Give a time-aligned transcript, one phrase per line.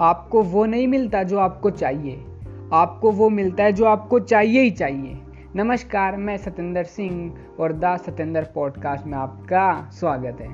[0.00, 2.24] आपको वो नहीं मिलता जो आपको चाहिए।
[2.72, 5.18] आपको वो मिलता है जो आपको चाहिए ही चाहिए।
[5.56, 10.48] नमस्कार, मैं सतेंद्र सिंह और दा सतेंद्र पॉडकास्ट में आपका स्वागत है।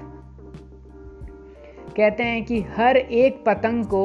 [1.96, 4.04] कहते हैं कि हर एक पतंग को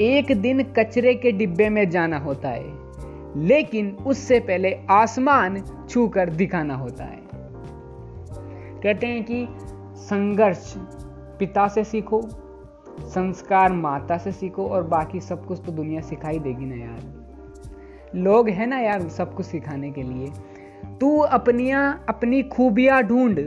[0.00, 2.72] एक दिन कचरे के डिब्बे में जाना होता है,
[3.36, 7.20] लेकिन उससे पहले आसमान छूकर दिखाना होता है।
[8.82, 9.46] कहते हैं कि
[9.96, 10.74] संघर्ष,
[11.38, 12.22] पिता से सीखो
[13.00, 17.22] संस्कार माता से सीखो और बाकी सब कुछ तो दुनिया सिखाई देगी ना यार।
[18.14, 20.32] लोग हैं ना यार सब कुछ सिखाने के लिए।
[21.00, 23.38] तू अपनिया, अपनी खूबियाँ ढूंढ,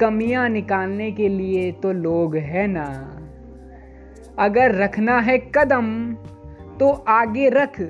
[0.00, 3.12] कमियाँ निकालने के लिए तो लोग है ना।
[4.38, 6.14] अगर रखना है कदम
[6.80, 7.80] तो आगे रख,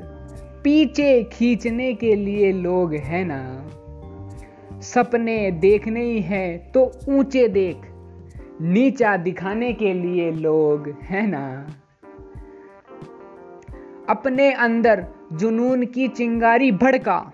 [0.64, 3.66] पीछे खींचने के लिए लोग है ना।
[4.80, 7.85] सपने देखने ही है तो ऊँचे देख
[8.60, 11.66] नीचा दिखाने के लिए लोग, है ना?
[14.08, 17.32] अपने अंदर जुनून की चिंगारी भड़का,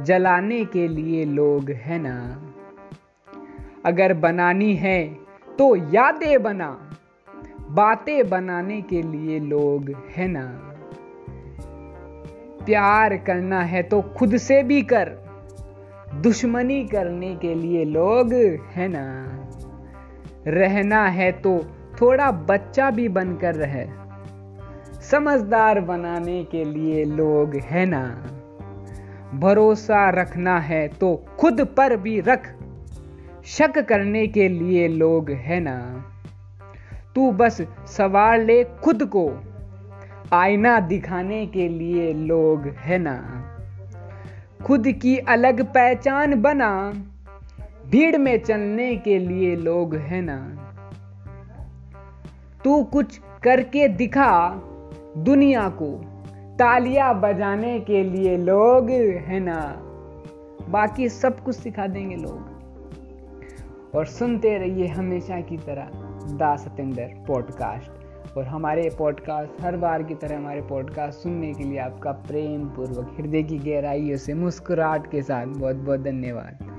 [0.00, 2.42] जलाने के लिए लोग, है ना?
[3.84, 5.06] अगर बनानी है
[5.58, 6.90] तो यादें बना,
[7.70, 10.46] बातें बनाने के लिए लोग, है ना?
[12.66, 15.08] प्यार करना है तो खुद से भी कर,
[16.14, 18.32] दुश्मनी करने के लिए लोग,
[18.72, 19.32] है ना?
[20.46, 21.66] रहना है तो
[22.00, 23.86] थोड़ा बच्चा भी बनकर रहे।
[25.00, 28.26] समझदार बनाने के लिए लोग है ना।
[29.34, 32.54] भरोसा रखना है तो खुद पर भी रख।
[33.44, 36.04] शक करने के लिए लोग है ना।
[37.14, 39.40] तू बस सवार ले खुद को।
[40.32, 43.42] आईना दिखाने के लिए लोग है ना।
[44.64, 46.92] खुद की अलग पहचान बना।
[47.90, 50.56] भीड़ में चलने के लिए लोग है ना।
[52.64, 54.62] तू कुछ करके दिखा
[55.16, 56.04] दुनिया को।
[56.58, 59.76] तालियाँ बजाने के लिए लोग है ना।
[60.68, 62.56] बाकी सब कुछ सिखा देंगे लोग।
[63.94, 65.88] और सुनते रहिए हमेशा की तरह
[66.36, 67.90] दा सतेंद्र पॉडकास्ट।
[68.36, 73.16] और हमारे पॉडकास्ट, हर बार की तरह हमारे पॉडकास्ट सुनने के लिए आपका प्रेम पूर्वक
[73.20, 76.75] हृदय की गहराइयों से मुस्कुराहट के साथ बहुत बहुत धन्यवाद।